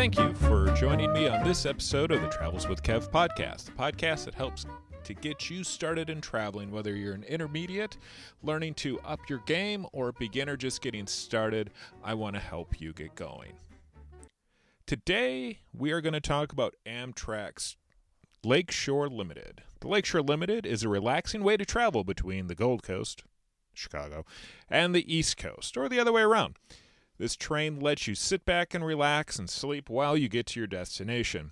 [0.00, 3.72] Thank you for joining me on this episode of the Travels with Kev podcast, the
[3.72, 4.64] podcast that helps
[5.04, 7.98] to get you started in traveling, whether you're an intermediate,
[8.42, 11.70] learning to up your game, or a beginner just getting started.
[12.02, 13.52] I want to help you get going.
[14.86, 17.76] Today, we are going to talk about Amtrak's
[18.42, 19.60] Lake Shore Limited.
[19.80, 23.22] The Lake Shore Limited is a relaxing way to travel between the Gold Coast,
[23.74, 24.24] Chicago,
[24.70, 26.56] and the East Coast, or the other way around.
[27.20, 30.66] This train lets you sit back and relax and sleep while you get to your
[30.66, 31.50] destination.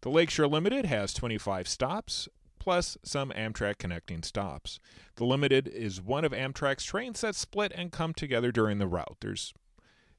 [0.00, 2.26] The Lake Shore Limited has 25 stops,
[2.58, 4.80] plus some Amtrak connecting stops.
[5.16, 9.18] The Limited is one of Amtrak's trains that split and come together during the route.
[9.20, 9.52] There's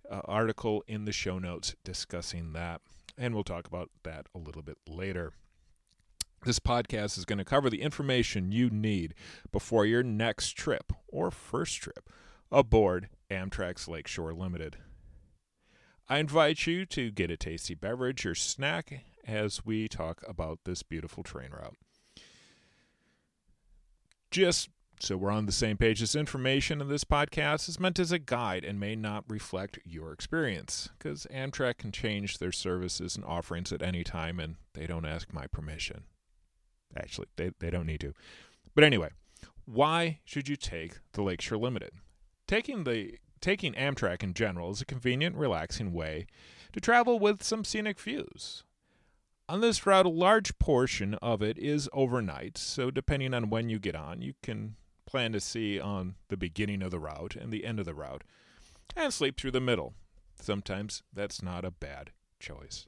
[0.07, 2.81] an article in the show notes discussing that,
[3.17, 5.33] and we'll talk about that a little bit later.
[6.43, 9.15] This podcast is going to cover the information you need
[9.51, 12.07] before your next trip or first trip
[12.55, 14.77] aboard Amtrak's Lake Shore Limited.
[16.07, 20.81] I invite you to get a tasty beverage or snack as we talk about this
[20.81, 21.75] beautiful train route.
[24.31, 24.69] Just
[25.01, 28.19] so we're on the same page, this information in this podcast is meant as a
[28.19, 33.73] guide and may not reflect your experience because Amtrak can change their services and offerings
[33.73, 36.05] at any time and they don't ask my permission.
[36.95, 38.13] Actually, they, they don't need to.
[38.73, 39.09] But anyway,
[39.65, 41.91] why should you take the Lake Shore Limited?
[42.47, 46.25] Taking the taking Amtrak in general is a convenient, relaxing way
[46.73, 48.63] to travel with some scenic views.
[49.47, 53.77] On this route, a large portion of it is overnight, so depending on when you
[53.77, 57.65] get on, you can plan to see on the beginning of the route and the
[57.65, 58.23] end of the route,
[58.95, 59.93] and sleep through the middle.
[60.41, 62.87] Sometimes that's not a bad choice.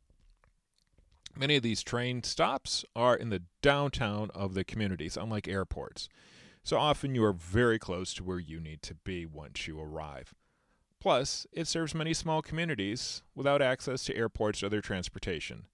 [1.36, 6.10] Many of these train stops are in the downtown of the communities, unlike airports.
[6.68, 10.36] So often you are very close to where you need to be once you arrive.
[11.00, 15.68] Plus, it serves many small communities without access to airports or other transportation.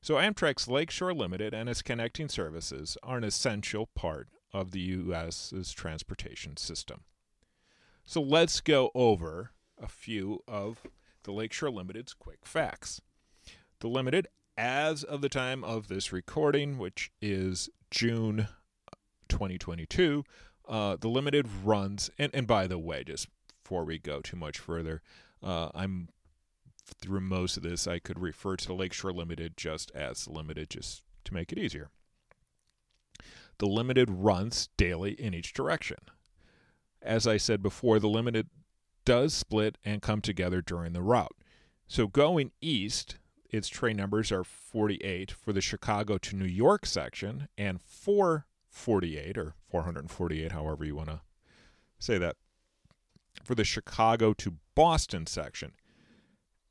[0.00, 4.80] So Amtrak's Lake Shore Limited and its connecting services are an essential part of the
[4.80, 7.02] U.S.'s transportation system.
[8.04, 10.82] So let's go over a few of
[11.22, 13.00] the Lake Shore Limited's quick facts.
[13.78, 18.48] The Limited, as of the time of this recording, which is June
[19.28, 20.24] 2022,
[20.68, 23.28] uh, the Limited runs, and, and by the way, just
[23.62, 25.02] before we go too much further,
[25.42, 26.08] uh, I'm
[27.00, 30.70] through most of this, I could refer to the Lake Shore Limited just as Limited,
[30.70, 31.90] just to make it easier.
[33.58, 35.98] The Limited runs daily in each direction.
[37.00, 38.48] As I said before, the Limited
[39.04, 41.36] does split and come together during the route.
[41.86, 43.18] So going east,
[43.50, 47.80] its train numbers are 48 for the Chicago to New York section and
[48.72, 51.20] 448 or 448, however you want to
[51.98, 52.36] say that,
[53.44, 55.72] for the Chicago to Boston section.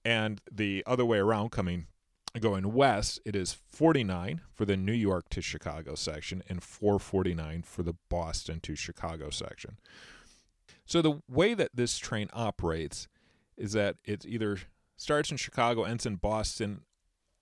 [0.03, 1.88] And the other way around coming
[2.40, 7.84] going west it is 49 for the new york to chicago section and 449 for
[7.84, 9.78] the boston to chicago section.
[10.85, 13.09] So the way that this train operates
[13.57, 14.59] is that it either
[14.95, 16.84] starts in chicago ends in boston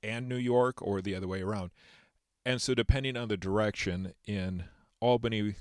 [0.01, 1.69] and new york or the other way around
[2.49, 4.63] and so depending on the direction in
[4.99, 5.55] albany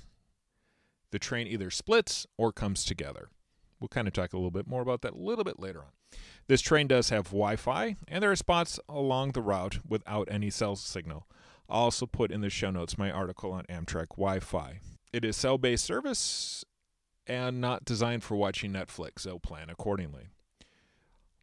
[1.11, 3.29] the train either splits or comes together
[3.79, 5.91] we'll kind of talk a little bit more about that a little bit later on
[6.47, 10.49] this train does have Wi Fi, and there are spots along the route without any
[10.49, 11.27] cell signal.
[11.69, 14.79] I'll also put in the show notes my article on Amtrak Wi Fi.
[15.13, 16.65] It is cell based service
[17.27, 20.29] and not designed for watching Netflix, so plan accordingly.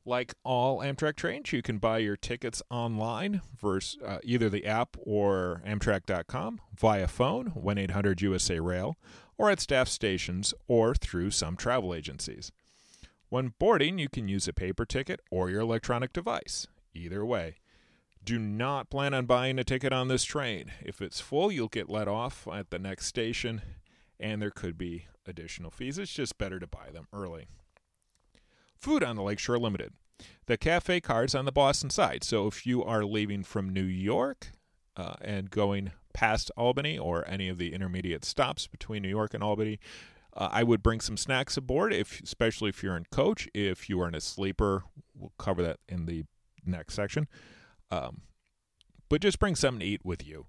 [0.09, 4.97] Like all Amtrak trains, you can buy your tickets online versus uh, either the app
[5.01, 8.97] or Amtrak.com via phone, 1 800 USA Rail,
[9.37, 12.53] or at staff stations or through some travel agencies.
[13.31, 16.69] When boarding, you can use a paper ticket or your electronic device.
[16.95, 17.57] Either way.
[18.23, 20.71] Do not plan on buying a ticket on this train.
[20.85, 23.61] If it's full, you'll get let off at the next station,
[24.21, 25.99] and there could be additional fees.
[25.99, 27.49] It's just better to buy them early.
[28.79, 29.93] Food on the Lake Shore Limited.
[30.47, 34.53] The cafe car's on the Boston side, so if you are leaving from New York
[34.97, 39.43] uh, and going past Albany or any of the intermediate stops between New York and
[39.43, 39.79] Albany,
[40.37, 43.49] uh, I would bring some snacks aboard, if especially if you're in coach.
[43.55, 44.85] If you are in a sleeper,
[45.15, 46.25] we'll cover that in the
[46.65, 47.27] next section.
[47.91, 48.23] Um,
[49.09, 50.47] but just bring something to eat with you.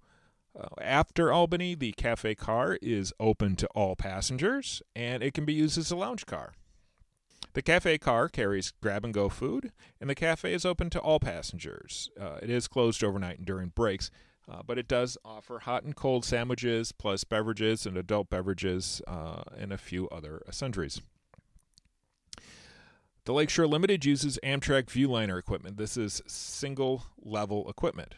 [0.57, 5.53] Uh, after Albany, the cafe car is open to all passengers, and it can be
[5.53, 6.53] used as a lounge car.
[7.57, 11.19] The cafe car carries grab and go food, and the cafe is open to all
[11.19, 12.07] passengers.
[12.15, 14.11] Uh, it is closed overnight and during breaks,
[14.47, 19.41] uh, but it does offer hot and cold sandwiches, plus beverages and adult beverages, uh,
[19.57, 21.01] and a few other sundries.
[23.25, 25.77] The Lake Shore Limited uses Amtrak Viewliner equipment.
[25.77, 28.13] This is single level equipment.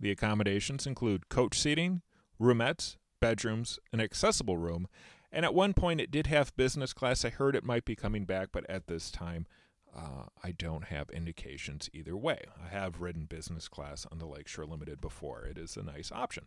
[0.00, 2.02] The accommodations include coach seating,
[2.38, 4.86] roomettes, bedrooms, an accessible room,
[5.32, 7.24] and at one point it did have business class.
[7.24, 9.46] I heard it might be coming back, but at this time
[9.94, 12.40] uh, I don't have indications either way.
[12.62, 15.44] I have ridden business class on the Lake Shore Limited before.
[15.44, 16.46] It is a nice option.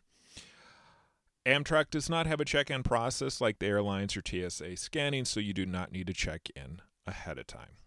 [1.46, 5.40] Amtrak does not have a check in process like the airlines or TSA scanning, so
[5.40, 7.78] you do not need to check in ahead of time.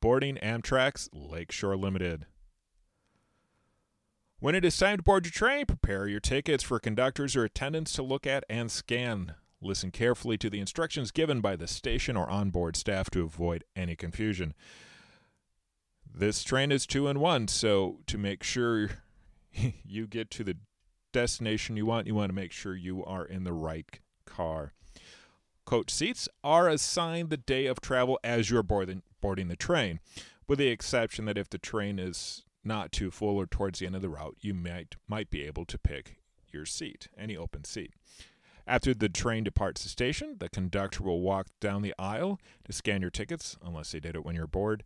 [0.00, 2.24] Boarding Amtrak's Lake Shore Limited.
[4.38, 7.92] When it is time to board your train, prepare your tickets for conductors or attendants
[7.94, 9.34] to look at and scan.
[9.60, 13.96] Listen carefully to the instructions given by the station or onboard staff to avoid any
[13.96, 14.54] confusion.
[16.14, 18.90] This train is two in one, so to make sure
[19.84, 20.56] you get to the
[21.12, 23.86] destination you want, you want to make sure you are in the right
[24.26, 24.72] car.
[25.64, 30.00] Coach seats are assigned the day of travel as you're boarding, boarding the train,
[30.46, 33.96] with the exception that if the train is not too full or towards the end
[33.96, 36.18] of the route, you might might be able to pick
[36.52, 37.94] your seat, any open seat.
[38.66, 43.00] After the train departs the station, the conductor will walk down the aisle to scan
[43.00, 44.82] your tickets, unless they did it when you're bored.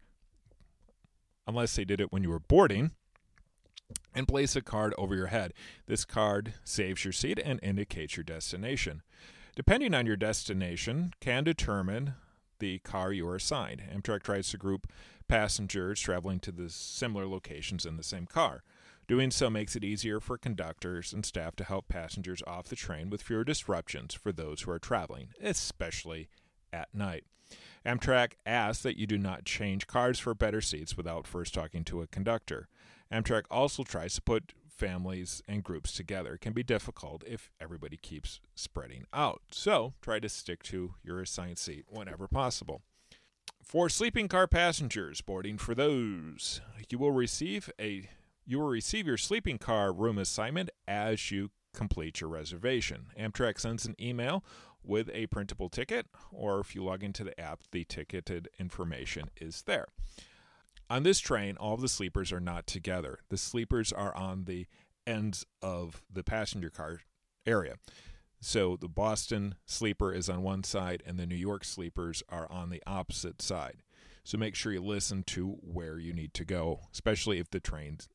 [1.46, 2.92] Unless they did it when you were boarding,
[4.14, 5.54] and place a card over your head.
[5.86, 9.02] This card saves your seat and indicates your destination.
[9.56, 12.14] Depending on your destination, can determine
[12.58, 13.82] the car you are assigned.
[13.92, 14.86] Amtrak tries to group
[15.26, 18.62] passengers traveling to the similar locations in the same car.
[19.10, 23.10] Doing so makes it easier for conductors and staff to help passengers off the train
[23.10, 26.28] with fewer disruptions for those who are traveling, especially
[26.72, 27.24] at night.
[27.84, 32.02] Amtrak asks that you do not change cars for better seats without first talking to
[32.02, 32.68] a conductor.
[33.12, 36.34] Amtrak also tries to put families and groups together.
[36.34, 39.42] It can be difficult if everybody keeps spreading out.
[39.50, 42.82] So try to stick to your assigned seat whenever possible.
[43.60, 48.08] For sleeping car passengers, boarding for those, you will receive a
[48.50, 53.06] you will receive your sleeping car room assignment as you complete your reservation.
[53.16, 54.44] Amtrak sends an email
[54.82, 59.62] with a printable ticket, or if you log into the app, the ticketed information is
[59.62, 59.86] there.
[60.88, 63.20] On this train, all the sleepers are not together.
[63.28, 64.66] The sleepers are on the
[65.06, 67.02] ends of the passenger car
[67.46, 67.76] area.
[68.40, 72.70] So the Boston sleeper is on one side, and the New York sleepers are on
[72.70, 73.84] the opposite side.
[74.24, 78.08] So make sure you listen to where you need to go, especially if the trains,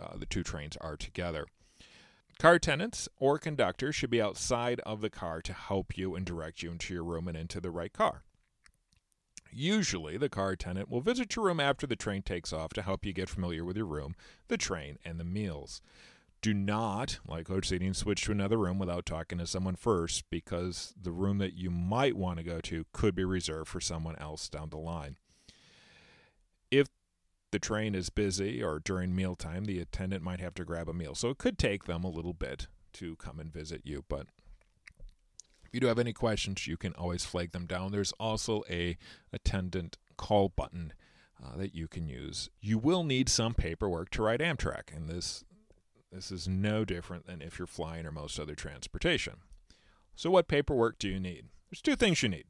[0.00, 1.46] uh, the two trains are together.
[2.38, 6.62] Car attendants or conductors should be outside of the car to help you and direct
[6.62, 8.24] you into your room and into the right car.
[9.50, 13.06] Usually, the car attendant will visit your room after the train takes off to help
[13.06, 14.14] you get familiar with your room,
[14.48, 15.80] the train, and the meals.
[16.42, 20.92] Do not, like coach seating, switch to another room without talking to someone first because
[21.00, 24.48] the room that you might want to go to could be reserved for someone else
[24.50, 25.16] down the line.
[27.52, 31.14] The train is busy or during mealtime, the attendant might have to grab a meal.
[31.14, 34.26] So it could take them a little bit to come and visit you, but
[35.64, 37.92] if you do have any questions, you can always flag them down.
[37.92, 38.96] There's also a
[39.32, 40.92] attendant call button
[41.44, 42.48] uh, that you can use.
[42.60, 45.44] You will need some paperwork to ride Amtrak, and this
[46.12, 49.34] this is no different than if you're flying or most other transportation.
[50.14, 51.46] So, what paperwork do you need?
[51.68, 52.46] There's two things you need.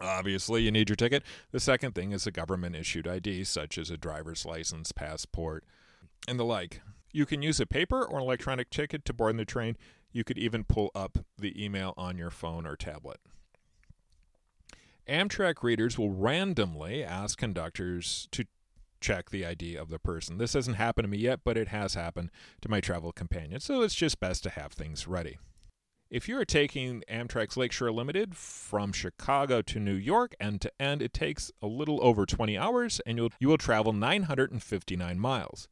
[0.00, 1.22] Obviously, you need your ticket.
[1.52, 5.64] The second thing is a government issued ID, such as a driver's license, passport,
[6.28, 6.80] and the like.
[7.12, 9.76] You can use a paper or electronic ticket to board the train.
[10.12, 13.18] You could even pull up the email on your phone or tablet.
[15.08, 18.46] Amtrak readers will randomly ask conductors to
[19.00, 20.38] check the ID of the person.
[20.38, 22.30] This hasn't happened to me yet, but it has happened
[22.62, 25.38] to my travel companion, so it's just best to have things ready.
[26.10, 30.72] If you are taking Amtrak's Lake Shore Limited from Chicago to New York end to
[30.80, 35.66] end, it takes a little over 20 hours and you'll, you will travel 959 miles.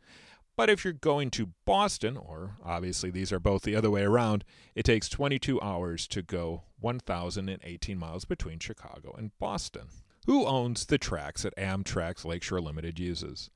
[0.56, 4.44] But if you're going to Boston, or obviously these are both the other way around,
[4.74, 9.88] it takes 22 hours to go 1,018 miles between Chicago and Boston.
[10.26, 13.50] Who owns the tracks that Amtrak's Lake Shore Limited uses?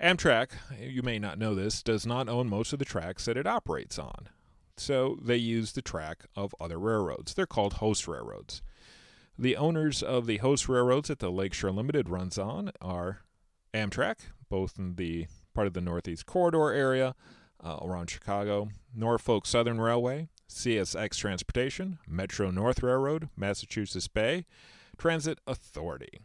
[0.00, 0.50] Amtrak,
[0.80, 3.98] you may not know this, does not own most of the tracks that it operates
[3.98, 4.28] on.
[4.76, 7.34] So they use the track of other railroads.
[7.34, 8.62] They're called host railroads.
[9.38, 13.20] The owners of the host railroads that the Lake Shore Limited runs on are
[13.72, 14.16] Amtrak,
[14.48, 17.14] both in the part of the Northeast Corridor area
[17.62, 24.46] uh, around Chicago, Norfolk Southern Railway, CSX Transportation, Metro North Railroad, Massachusetts Bay,
[24.98, 26.20] Transit Authority.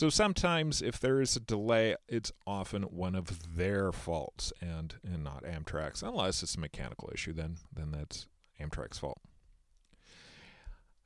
[0.00, 5.22] So sometimes, if there is a delay, it's often one of their faults and, and
[5.22, 6.02] not Amtrak's.
[6.02, 8.26] Unless it's a mechanical issue, then then that's
[8.58, 9.20] Amtrak's fault.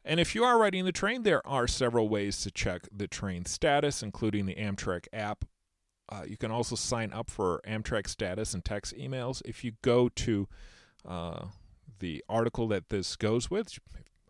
[0.04, 3.46] And if you are riding the train, there are several ways to check the train
[3.46, 5.44] status, including the Amtrak app.
[6.08, 9.42] Uh, you can also sign up for Amtrak status and text emails.
[9.44, 10.46] If you go to
[11.04, 11.46] uh,
[11.98, 13.76] the article that this goes with,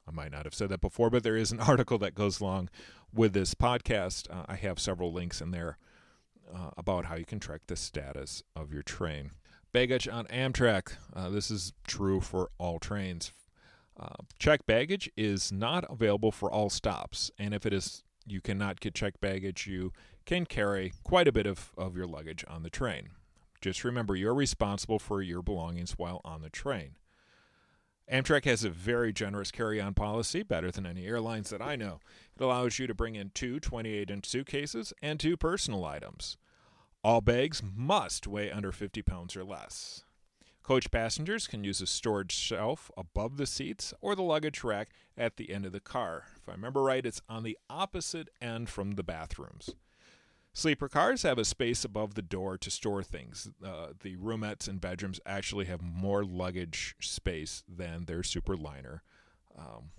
[0.06, 2.70] I might not have said that before, but there is an article that goes along
[3.12, 4.30] with this podcast.
[4.30, 5.78] Uh, I have several links in there
[6.52, 9.30] uh, about how you can track the status of your train.
[9.72, 10.96] Baggage on Amtrak.
[11.14, 13.32] Uh, this is true for all trains.
[13.98, 18.80] Uh, check baggage is not available for all stops, and if it is, you cannot
[18.80, 19.66] get check baggage.
[19.66, 19.92] You
[20.26, 23.10] can carry quite a bit of, of your luggage on the train.
[23.60, 26.96] Just remember, you're responsible for your belongings while on the train.
[28.10, 32.00] Amtrak has a very generous carry on policy, better than any airlines that I know.
[32.36, 36.36] It allows you to bring in two 28 inch suitcases and two personal items.
[37.02, 40.04] All bags must weigh under 50 pounds or less.
[40.62, 45.36] Coach passengers can use a storage shelf above the seats or the luggage rack at
[45.36, 46.24] the end of the car.
[46.36, 49.74] If I remember right, it's on the opposite end from the bathrooms.
[50.56, 53.50] Sleeper cars have a space above the door to store things.
[53.62, 59.00] Uh, the roomettes and bedrooms actually have more luggage space than their superliner,
[59.58, 59.90] um,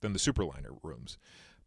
[0.00, 1.18] than the superliner rooms.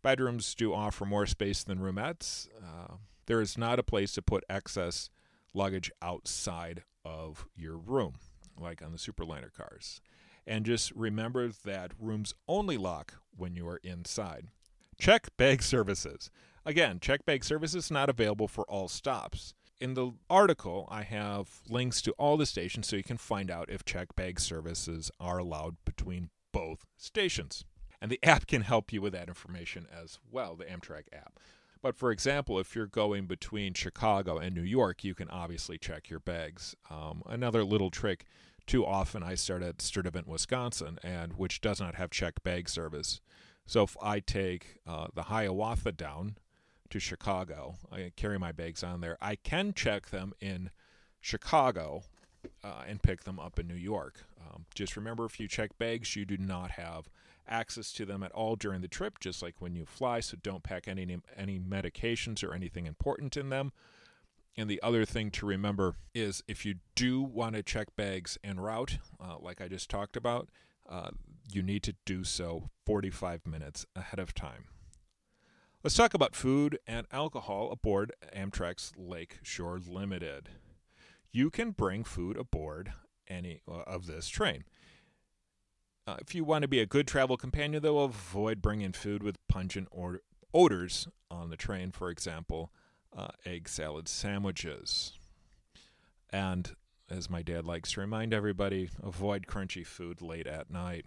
[0.01, 2.47] Bedrooms do offer more space than roomettes.
[2.57, 2.95] Uh,
[3.27, 5.11] there is not a place to put excess
[5.53, 8.15] luggage outside of your room,
[8.59, 10.01] like on the Superliner cars.
[10.47, 14.47] And just remember that rooms only lock when you are inside.
[14.99, 16.29] Check bag services.
[16.65, 19.53] Again, check bag services not available for all stops.
[19.79, 23.69] In the article, I have links to all the stations so you can find out
[23.69, 27.65] if check bag services are allowed between both stations.
[28.01, 31.39] And the app can help you with that information as well, the Amtrak app.
[31.83, 36.09] But for example, if you're going between Chicago and New York, you can obviously check
[36.09, 36.75] your bags.
[36.89, 38.25] Um, another little trick
[38.65, 43.21] too often I start at Sturtevant, Wisconsin, and which does not have check bag service.
[43.67, 46.37] So if I take uh, the Hiawatha down
[46.89, 49.17] to Chicago, I carry my bags on there.
[49.21, 50.69] I can check them in
[51.21, 52.03] Chicago
[52.63, 54.25] uh, and pick them up in New York.
[54.39, 57.09] Um, just remember, if you check bags, you do not have
[57.47, 60.19] access to them at all during the trip, just like when you fly.
[60.19, 63.71] So don't pack any any medications or anything important in them.
[64.57, 68.59] And the other thing to remember is if you do want to check bags en
[68.59, 70.49] route, uh, like I just talked about,
[70.89, 71.09] uh,
[71.51, 74.65] you need to do so 45 minutes ahead of time.
[75.85, 80.49] Let's talk about food and alcohol aboard Amtrak's Lake Shore Limited.
[81.31, 82.93] You can bring food aboard
[83.27, 84.63] any uh, of this train.
[86.07, 89.37] Uh, if you want to be a good travel companion, though, avoid bringing food with
[89.47, 90.21] pungent or-
[90.55, 92.71] odors on the train, for example,
[93.15, 95.13] uh, egg salad sandwiches.
[96.31, 96.75] And
[97.11, 101.05] as my dad likes to remind everybody, avoid crunchy food late at night.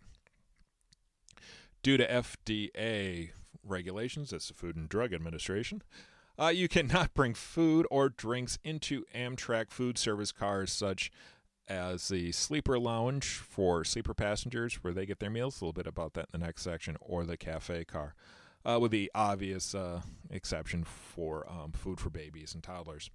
[1.82, 3.32] Due to FDA
[3.64, 5.82] regulations, that's the Food and Drug Administration,
[6.38, 11.10] uh, you cannot bring food or drinks into Amtrak food service cars such
[11.66, 15.60] as the sleeper lounge for sleeper passengers where they get their meals.
[15.60, 18.14] A little bit about that in the next section, or the cafe car,
[18.64, 20.00] uh, with the obvious uh,
[20.30, 23.10] exception for um, food for babies and toddlers.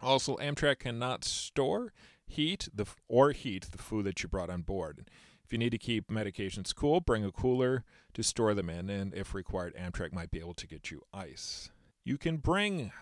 [0.00, 1.92] Also, Amtrak cannot store,
[2.26, 5.08] heat, the or heat the food that you brought on board.
[5.44, 7.84] If you need to keep medications cool, bring a cooler
[8.14, 11.70] to store them in, and if required, Amtrak might be able to get you ice.
[12.02, 12.92] You can bring,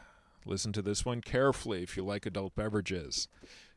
[0.45, 3.29] listen to this one carefully if you like adult beverages.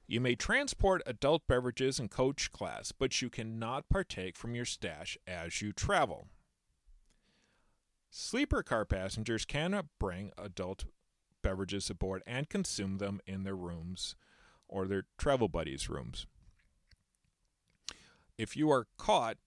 [0.08, 5.18] You may transport adult beverages in coach class, but you cannot partake from your stash
[5.28, 6.28] as you travel.
[8.10, 10.86] Sleeper car passengers cannot bring adult
[11.42, 14.16] beverages aboard and consume them in their rooms
[14.68, 16.26] or their travel buddies' rooms.
[18.38, 19.38] If you are caught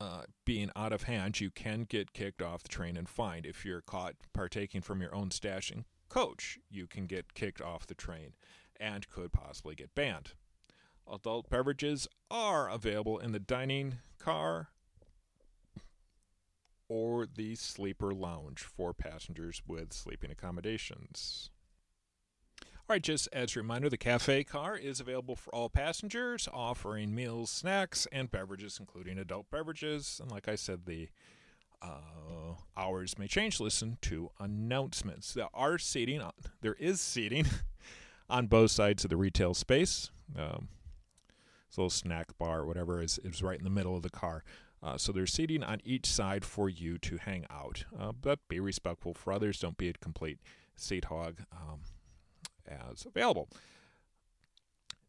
[0.00, 3.46] uh, being out of hand, you can get kicked off the train and fined.
[3.46, 7.86] If you're caught partaking from your own stash in coach, you can get kicked off
[7.86, 8.34] the train
[8.78, 10.32] and could possibly get banned.
[11.10, 14.68] Adult beverages are available in the dining car
[16.88, 21.50] or the sleeper lounge for passengers with sleeping accommodations.
[22.86, 27.14] All right, just as a reminder, the cafe car is available for all passengers, offering
[27.14, 30.20] meals, snacks, and beverages, including adult beverages.
[30.20, 31.08] And like I said, the
[31.80, 33.58] uh, hours may change.
[33.58, 35.32] Listen to announcements.
[35.32, 36.20] There are seating.
[36.60, 37.46] There is seating
[38.28, 40.10] on both sides of the retail space.
[40.38, 40.68] Um,
[41.70, 44.44] this little snack bar or whatever is, is right in the middle of the car.
[44.82, 47.86] Uh, so there's seating on each side for you to hang out.
[47.98, 49.58] Uh, but be respectful for others.
[49.58, 50.38] Don't be a complete
[50.76, 51.80] seat hog um,
[52.68, 53.48] as available.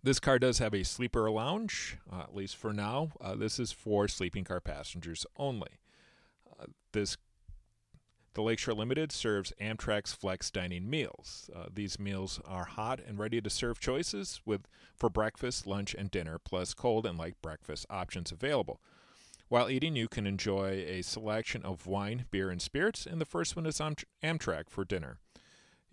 [0.03, 3.09] This car does have a sleeper lounge, uh, at least for now.
[3.19, 5.79] Uh, this is for sleeping car passengers only.
[6.59, 7.17] Uh, this
[8.35, 11.49] the Lake Shore Limited serves Amtrak's Flex Dining meals.
[11.55, 16.11] Uh, these meals are hot and ready to serve choices with for breakfast, lunch, and
[16.11, 18.81] dinner, plus cold and light breakfast options available.
[19.47, 23.55] While eating, you can enjoy a selection of wine, beer, and spirits, and the first
[23.55, 25.19] one is Amtrak for dinner.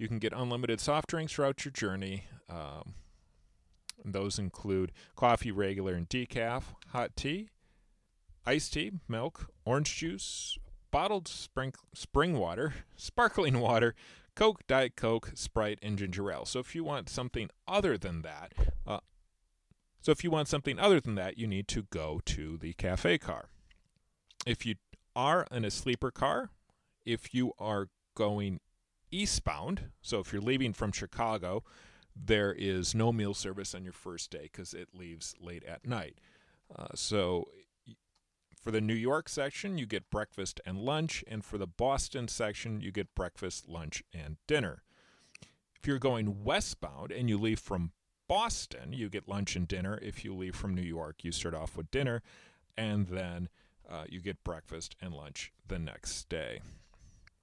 [0.02, 2.25] You can get unlimited soft drinks throughout your journey.
[2.50, 2.94] Um,
[4.04, 7.50] those include coffee, regular, and decaf, hot tea,
[8.44, 10.59] iced tea, milk, orange juice,
[10.90, 13.94] bottled spring, spring water, sparkling water,
[14.35, 16.47] Coke, Diet Coke, Sprite, and ginger ale.
[16.47, 18.54] So if you want something other than that,
[18.85, 18.99] uh,
[20.00, 23.18] so if you want something other than that, you need to go to the cafe
[23.18, 23.50] car.
[24.44, 24.75] If you
[25.14, 26.50] are in a sleeper car,
[27.06, 28.59] if you are going
[29.12, 31.62] eastbound, so if you're leaving from Chicago,
[32.16, 36.19] there is no meal service on your first day because it leaves late at night.
[36.75, 37.49] Uh, so
[38.61, 42.81] for the New York section, you get breakfast and lunch, and for the Boston section,
[42.81, 44.83] you get breakfast, lunch, and dinner.
[45.75, 47.92] If you're going westbound and you leave from
[48.28, 49.99] Boston, you get lunch and dinner.
[50.00, 52.23] If you leave from New York, you start off with dinner,
[52.76, 53.49] and then
[53.90, 56.61] uh, you get breakfast and lunch the next day.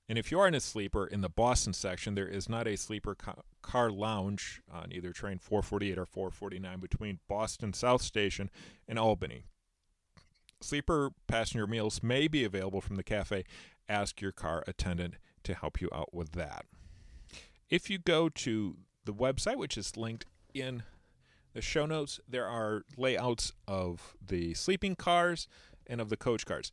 [0.09, 2.75] And if you are in a sleeper in the Boston section, there is not a
[2.75, 8.49] sleeper ca- car lounge on either train 448 or 449 between Boston South Station
[8.87, 9.43] and Albany.
[10.61, 13.45] Sleeper passenger meals may be available from the cafe.
[13.87, 16.65] Ask your car attendant to help you out with that.
[17.69, 20.25] If you go to the website, which is linked
[20.55, 20.81] in
[21.53, 25.47] the show notes, there are layouts of the sleeping cars
[25.85, 26.71] and of the coach cars.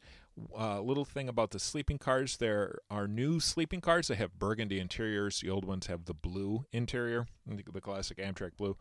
[0.56, 4.78] Uh, little thing about the sleeping cars there are new sleeping cars that have burgundy
[4.78, 5.40] interiors.
[5.40, 8.76] The old ones have the blue interior, the classic Amtrak blue.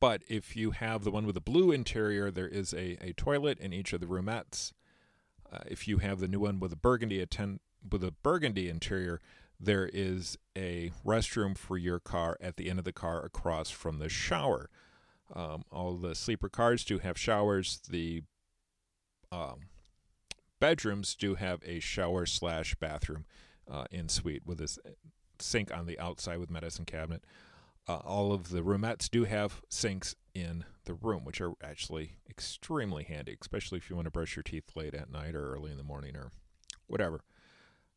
[0.00, 3.58] But if you have the one with the blue interior, there is a, a toilet
[3.58, 4.72] in each of the roomettes.
[5.50, 7.24] Uh, if you have the new one with a burgundy
[7.90, 9.20] with a burgundy interior,
[9.58, 13.98] there is a restroom for your car at the end of the car across from
[13.98, 14.70] the shower.
[15.34, 17.80] Um, all the sleeper cars do have showers.
[17.88, 18.22] The
[19.32, 19.60] um,
[20.60, 23.24] bedrooms do have a shower slash bathroom
[23.70, 24.78] uh, in suite with a
[25.38, 27.24] sink on the outside with medicine cabinet
[27.88, 33.02] uh, all of the roomettes do have sinks in the room, which are actually extremely
[33.04, 35.78] handy, especially if you want to brush your teeth late at night or early in
[35.78, 36.30] the morning or
[36.86, 37.22] whatever.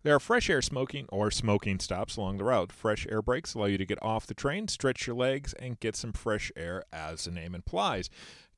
[0.04, 2.71] There are fresh air smoking or smoking stops along the route.
[2.71, 5.95] Fresh air breaks allow you to get off the train, stretch your legs, and get
[5.95, 8.10] some fresh air, as the name implies.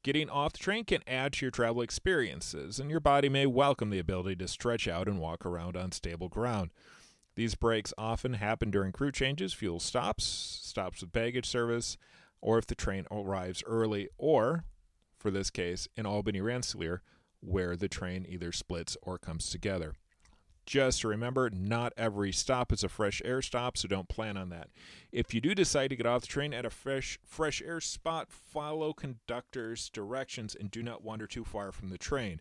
[0.04, 3.89] Getting off the train can add to your travel experiences, and your body may welcome
[3.89, 6.72] the ability to stretch out and walk around on stable ground.
[7.36, 11.98] These breaks often happen during crew changes, fuel stops, stops with baggage service,
[12.42, 14.66] or if the train arrives early, or,
[15.18, 17.02] for this case, in Albany Rensselaer,
[17.39, 19.94] where the train either splits or comes together.
[20.65, 24.69] Just remember, not every stop is a fresh air stop, so don't plan on that.
[25.12, 28.32] If you do decide to get off the train at a fresh fresh air spot,
[28.32, 32.39] follow conductor's directions and do not wander too far from the train.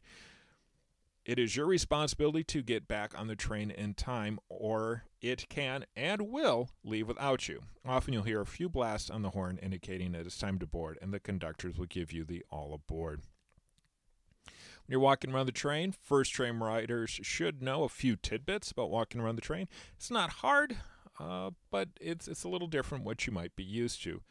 [1.24, 5.84] It is your responsibility to get back on the train in time, or it can
[5.94, 7.62] and will leave without you.
[7.84, 10.98] Often you'll hear a few blasts on the horn indicating that it's time to board,
[11.00, 13.22] and the conductors will give you the all aboard.
[14.86, 18.90] When you're walking around the train, first train riders should know a few tidbits about
[18.90, 19.68] walking around the train.
[19.96, 20.76] It's not hard,
[21.20, 24.22] uh, but it's it's a little different what you might be used to.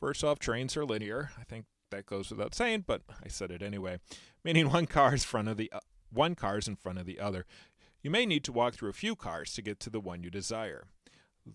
[0.00, 1.30] First off, trains are linear.
[1.38, 3.98] I think that goes without saying, but I said it anyway.
[4.44, 7.20] Meaning one car is front of the uh, one car is in front of the
[7.20, 7.44] other.
[8.02, 10.30] You may need to walk through a few cars to get to the one you
[10.30, 10.86] desire.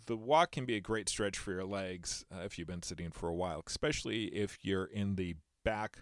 [0.06, 3.12] The walk can be a great stretch for your legs uh, if you've been sitting
[3.12, 6.00] for a while, especially if you're in the back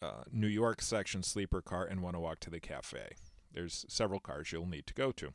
[0.00, 3.12] uh, New York section sleeper car and want to walk to the cafe.
[3.52, 5.32] There's several cars you'll need to go to,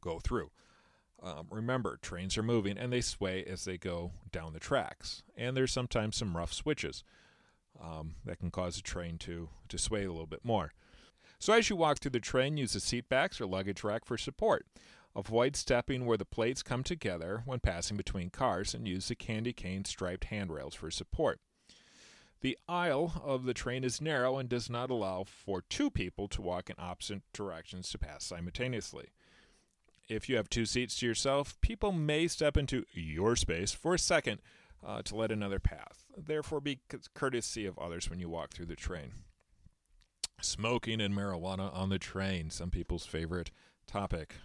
[0.00, 0.50] go through.
[1.22, 5.56] Um, remember, trains are moving and they sway as they go down the tracks, and
[5.56, 7.04] there's sometimes some rough switches
[7.80, 10.72] um, that can cause a train to, to sway a little bit more.
[11.38, 14.18] So as you walk through the train, use the seat backs or luggage rack for
[14.18, 14.66] support.
[15.16, 19.52] Avoid stepping where the plates come together when passing between cars and use the candy
[19.52, 21.40] cane striped handrails for support.
[22.40, 26.40] The aisle of the train is narrow and does not allow for two people to
[26.40, 29.08] walk in opposite directions to pass simultaneously.
[30.08, 33.98] If you have two seats to yourself, people may step into your space for a
[33.98, 34.40] second
[34.84, 36.06] uh, to let another pass.
[36.16, 36.80] Therefore, be
[37.14, 39.12] courtesy of others when you walk through the train.
[40.40, 43.50] Smoking and marijuana on the train, some people's favorite
[43.86, 44.36] topic.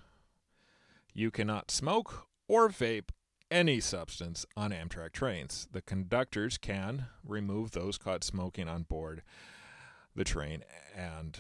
[1.14, 3.10] You cannot smoke or vape
[3.56, 5.70] any substance on Amtrak trains.
[5.72, 9.24] The conductors can remove those caught smoking on board
[10.14, 11.40] the train and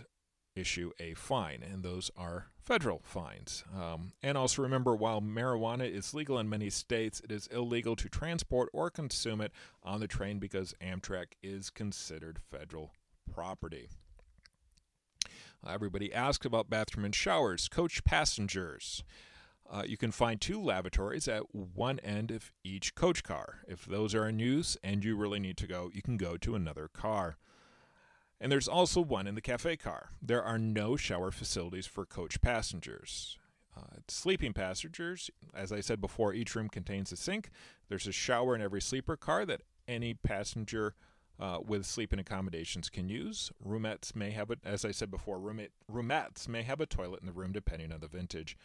[0.55, 3.65] issue a fine, and those are federal fines.
[3.77, 8.07] Um, and also remember, while marijuana is legal in many states, it is illegal to
[8.07, 9.51] transport or consume it
[9.83, 12.93] on the train because Amtrak is considered federal
[13.29, 13.89] property.
[15.67, 17.67] everybody asked about bathroom and showers.
[17.67, 19.03] Coach passengers.
[19.69, 23.59] Uh, you can find two lavatories at one end of each coach car.
[23.67, 26.55] If those are in use and you really need to go, you can go to
[26.55, 27.37] another car.
[28.39, 30.09] And there's also one in the cafe car.
[30.21, 33.37] There are no shower facilities for coach passengers.
[33.75, 37.49] Uh, sleeping passengers, as I said before, each room contains a sink.
[37.89, 40.95] There's a shower in every sleeper car that any passenger
[41.39, 43.51] uh, with sleeping accommodations can use.
[43.65, 47.25] Roomettes may have, a, as I said before, roommate, roomettes may have a toilet in
[47.25, 48.57] the room depending on the vintage.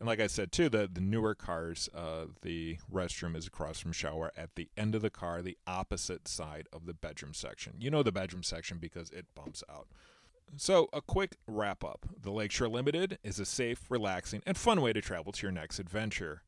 [0.00, 3.92] And like I said too, the the newer cars, uh, the restroom is across from
[3.92, 7.74] shower at the end of the car, the opposite side of the bedroom section.
[7.78, 9.88] You know the bedroom section because it bumps out.
[10.56, 12.06] So, a quick wrap up.
[12.18, 15.52] The Lake Shore Limited is a safe, relaxing, and fun way to travel to your
[15.52, 16.42] next adventure.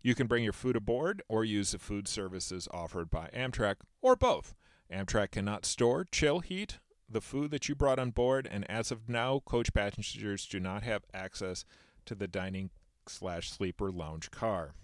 [0.00, 4.16] You can bring your food aboard or use the food services offered by Amtrak, or
[4.16, 4.54] both.
[4.90, 6.78] Amtrak cannot store, chill, heat
[7.10, 10.82] the food that you brought on board, and as of now, coach passengers do not
[10.82, 11.64] have access
[12.06, 12.70] to the dining
[13.06, 14.74] slash sleeper lounge car.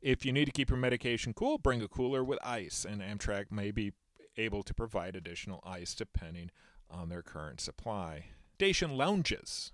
[0.00, 3.52] If you need to keep your medication cool, bring a cooler with ice, and Amtrak
[3.52, 3.92] may be
[4.36, 6.50] able to provide additional ice depending
[6.90, 8.26] on their current supply.
[8.54, 9.72] Station lounges.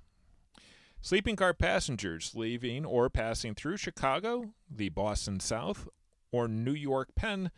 [1.01, 5.89] Sleeping car passengers leaving or passing through Chicago, the Boston South,
[6.33, 7.51] or New York Penn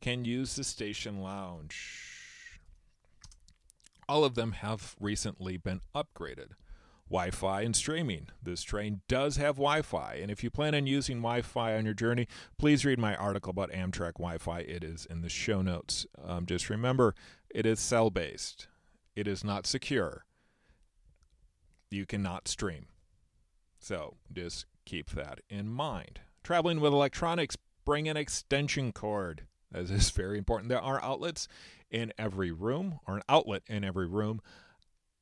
[0.00, 2.60] can use the station lounge.
[4.08, 6.50] All of them have recently been upgraded.
[7.12, 8.28] Wi Fi and streaming.
[8.42, 11.84] This train does have Wi Fi, and if you plan on using Wi Fi on
[11.84, 14.60] your journey, please read my article about Amtrak Wi Fi.
[14.60, 16.06] It is in the show notes.
[16.24, 17.14] Um, just remember,
[17.50, 18.66] it is cell based,
[19.14, 20.24] it is not secure.
[21.90, 22.86] You cannot stream.
[23.78, 26.20] So just keep that in mind.
[26.42, 29.42] Traveling with electronics, bring an extension cord.
[29.70, 30.70] This is very important.
[30.70, 31.46] There are outlets
[31.90, 34.40] in every room, or an outlet in every room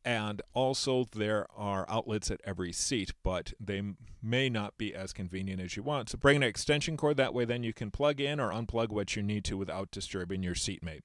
[0.05, 3.83] and also, there are outlets at every seat, but they
[4.23, 6.09] may not be as convenient as you want.
[6.09, 7.19] So, bring an extension cord.
[7.19, 10.43] That way, then you can plug in or unplug what you need to without disturbing
[10.43, 11.03] your seatmate,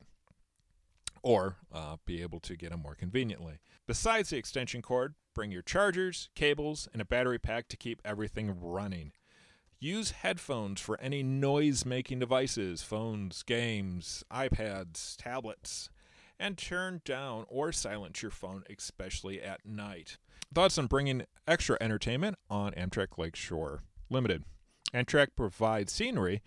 [1.21, 3.59] or uh, be able to get them more conveniently.
[3.85, 8.55] Besides the extension cord, bring your chargers, cables, and a battery pack to keep everything
[8.61, 9.11] running.
[9.77, 15.89] Use headphones for any noise making devices phones, games, iPads, tablets
[16.39, 20.17] and turn down or silence your phone, especially at night.
[20.53, 24.43] Thoughts on bringing extra entertainment on Amtrak Lake Shore Limited.
[24.93, 26.41] Amtrak provides scenery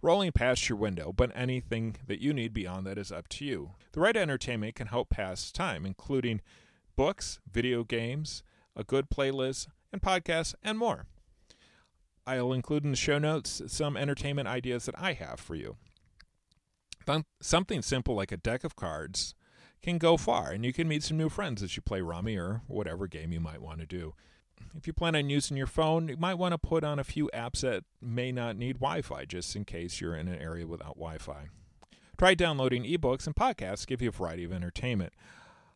[0.00, 3.72] rolling past your window, but anything that you need beyond that is up to you.
[3.92, 6.40] The right entertainment can help pass time, including
[6.96, 8.42] books, video games,
[8.76, 11.06] a good playlist, and podcasts, and more.
[12.26, 15.76] I'll include in the show notes some entertainment ideas that I have for you
[17.08, 19.34] th- something simple like a deck of cards
[19.82, 22.62] can go far, and you can meet some new friends as you play Rummy or
[22.66, 24.14] whatever game you might want to do.
[24.76, 27.30] If you plan on using your phone, you might want to put on a few
[27.32, 30.96] apps that may not need Wi Fi just in case you're in an area without
[30.96, 31.46] Wi Fi.
[32.16, 35.12] Try downloading ebooks and podcasts give you a variety of entertainment.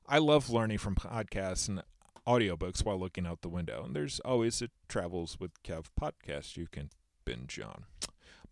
[0.09, 1.83] I love learning from podcasts and
[2.27, 6.67] audiobooks while looking out the window, and there's always a Travels with Kev podcast you
[6.71, 6.91] can
[7.25, 7.85] binge on.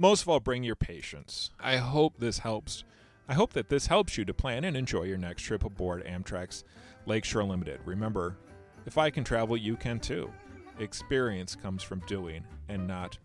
[0.01, 1.51] Most of all, bring your patience.
[1.61, 2.85] I hope this helps.
[3.29, 6.65] I hope that this helps you to plan and enjoy your next trip aboard Amtrak's
[7.05, 7.81] Lake Shore Limited.
[7.85, 8.39] Remember,
[8.87, 10.33] if I can travel, you can too.
[10.79, 13.19] Experience comes from doing and not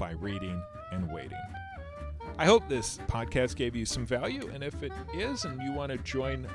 [0.00, 1.38] by reading and waiting.
[2.38, 5.92] I hope this podcast gave you some value, and if it is, and you want
[5.92, 6.48] to join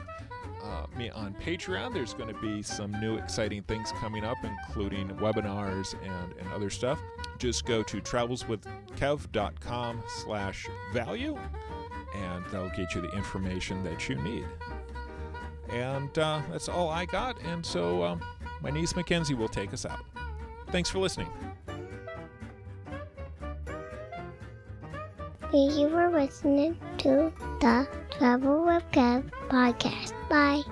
[0.63, 1.93] uh, me on Patreon.
[1.93, 6.69] There's going to be some new exciting things coming up, including webinars and, and other
[6.69, 6.99] stuff.
[7.37, 11.37] Just go to travelswithkev.com slash value,
[12.15, 14.45] and that'll get you the information that you need.
[15.69, 17.41] And uh, that's all I got.
[17.43, 18.21] And so um,
[18.61, 20.05] my niece Mackenzie will take us out.
[20.69, 21.29] Thanks for listening.
[25.53, 30.20] You for listening to the Travel with Kev podcast.
[30.31, 30.63] Bye.